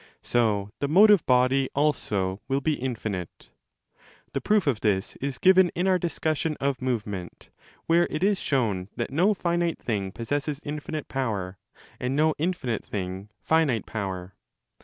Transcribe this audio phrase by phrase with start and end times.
[0.23, 3.51] So the motive body also will be infinite.
[4.33, 7.51] (The proof of this is given in our dis cussion of movement,'
[7.85, 11.59] where it is shown that no finite thing" possesses infinite power,
[11.99, 14.33] and no infinite thing finite power.)